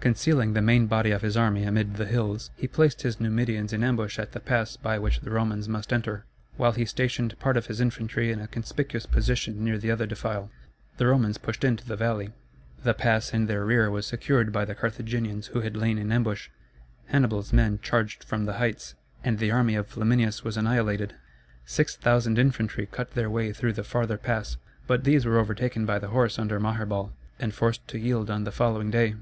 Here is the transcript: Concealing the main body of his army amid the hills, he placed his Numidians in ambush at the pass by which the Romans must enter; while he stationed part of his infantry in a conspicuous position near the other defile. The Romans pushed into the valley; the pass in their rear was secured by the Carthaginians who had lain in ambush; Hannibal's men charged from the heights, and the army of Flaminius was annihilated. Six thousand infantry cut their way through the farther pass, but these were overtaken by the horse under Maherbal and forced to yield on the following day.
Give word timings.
Concealing 0.00 0.54
the 0.54 0.62
main 0.62 0.86
body 0.86 1.10
of 1.10 1.20
his 1.20 1.36
army 1.36 1.62
amid 1.64 1.96
the 1.96 2.06
hills, 2.06 2.50
he 2.56 2.66
placed 2.66 3.02
his 3.02 3.20
Numidians 3.20 3.70
in 3.74 3.84
ambush 3.84 4.18
at 4.18 4.32
the 4.32 4.40
pass 4.40 4.74
by 4.78 4.98
which 4.98 5.20
the 5.20 5.28
Romans 5.30 5.68
must 5.68 5.92
enter; 5.92 6.24
while 6.56 6.72
he 6.72 6.86
stationed 6.86 7.38
part 7.38 7.54
of 7.58 7.66
his 7.66 7.82
infantry 7.82 8.32
in 8.32 8.40
a 8.40 8.48
conspicuous 8.48 9.04
position 9.04 9.62
near 9.62 9.76
the 9.76 9.90
other 9.90 10.06
defile. 10.06 10.50
The 10.96 11.06
Romans 11.06 11.36
pushed 11.36 11.64
into 11.64 11.84
the 11.84 11.96
valley; 11.98 12.30
the 12.82 12.94
pass 12.94 13.34
in 13.34 13.44
their 13.44 13.62
rear 13.66 13.90
was 13.90 14.06
secured 14.06 14.52
by 14.54 14.64
the 14.64 14.74
Carthaginians 14.74 15.48
who 15.48 15.60
had 15.60 15.76
lain 15.76 15.98
in 15.98 16.10
ambush; 16.12 16.48
Hannibal's 17.08 17.52
men 17.52 17.78
charged 17.82 18.24
from 18.24 18.46
the 18.46 18.54
heights, 18.54 18.94
and 19.22 19.38
the 19.38 19.50
army 19.50 19.74
of 19.74 19.86
Flaminius 19.86 20.42
was 20.42 20.56
annihilated. 20.56 21.14
Six 21.66 21.94
thousand 21.94 22.38
infantry 22.38 22.86
cut 22.90 23.10
their 23.10 23.28
way 23.28 23.52
through 23.52 23.74
the 23.74 23.84
farther 23.84 24.16
pass, 24.16 24.56
but 24.86 25.04
these 25.04 25.26
were 25.26 25.38
overtaken 25.38 25.84
by 25.84 25.98
the 25.98 26.08
horse 26.08 26.38
under 26.38 26.58
Maherbal 26.58 27.12
and 27.38 27.52
forced 27.52 27.86
to 27.88 27.98
yield 27.98 28.30
on 28.30 28.44
the 28.44 28.50
following 28.50 28.90
day. 28.90 29.16